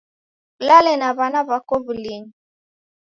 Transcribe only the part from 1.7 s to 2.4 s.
w'ulinyi